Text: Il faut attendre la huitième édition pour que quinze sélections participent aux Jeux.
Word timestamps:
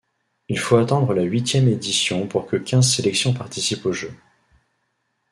Il 0.49 0.57
faut 0.57 0.77
attendre 0.77 1.13
la 1.13 1.21
huitième 1.21 1.67
édition 1.67 2.25
pour 2.25 2.47
que 2.47 2.55
quinze 2.55 2.91
sélections 2.91 3.35
participent 3.35 3.85
aux 3.85 3.93
Jeux. 3.93 4.17